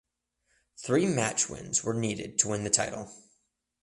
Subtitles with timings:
[0.77, 3.11] Three match wins were needed to win the title.